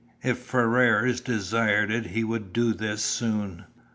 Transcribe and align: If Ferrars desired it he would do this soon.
If 0.23 0.39
Ferrars 0.39 1.21
desired 1.21 1.91
it 1.91 2.07
he 2.07 2.23
would 2.23 2.51
do 2.53 2.73
this 2.73 3.03
soon. 3.03 3.65